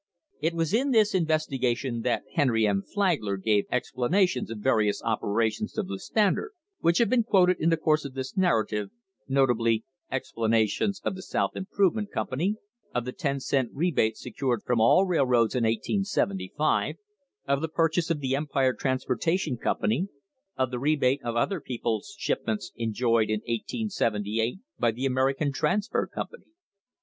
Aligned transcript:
It 0.41 0.55
was 0.55 0.73
in 0.73 0.89
this 0.89 1.13
investigation 1.13 2.01
that 2.01 2.23
Henry 2.33 2.65
M. 2.65 2.81
Flagler 2.81 3.37
gave 3.37 3.43
THE 3.43 3.43
BREAKING 3.43 3.61
UP 3.61 3.61
OF 3.61 3.61
THE 3.61 3.61
TRUST 3.61 3.77
explanations 3.77 4.49
of 4.49 4.57
various 4.57 5.01
operations 5.03 5.77
of 5.77 5.87
the 5.87 5.99
Standard, 5.99 6.51
which 6.79 6.97
have 6.97 7.09
been 7.11 7.21
quoted 7.23 7.57
in 7.59 7.69
the 7.69 7.77
course 7.77 8.03
of 8.03 8.15
this 8.15 8.35
narrative, 8.35 8.89
notably 9.27 9.85
ex 10.09 10.33
planations 10.35 11.01
of 11.03 11.13
the 11.15 11.21
South 11.21 11.51
Improvement 11.55 12.09
Company, 12.11 12.55
of 12.95 13.05
the 13.05 13.11
ten 13.11 13.39
cent 13.39 13.69
rebate 13.75 14.17
secured 14.17 14.63
from 14.63 14.81
all 14.81 15.03
the 15.05 15.09
railroads 15.09 15.53
in 15.53 15.65
1875, 15.65 16.95
of 17.47 17.61
the 17.61 17.67
pur 17.69 17.87
chase 17.89 18.09
of 18.09 18.21
the 18.21 18.35
Empire 18.35 18.73
Transportation 18.73 19.55
Company, 19.55 20.07
of 20.57 20.71
the 20.71 20.79
rebate 20.79 21.21
on 21.23 21.37
other 21.37 21.61
people's 21.61 22.15
shipments 22.17 22.71
enjoyed 22.75 23.29
in 23.29 23.41
1878 23.41 24.61
by 24.79 24.89
the 24.89 25.05
American 25.05 25.51
Transfer 25.51 26.07
Company. 26.07 26.45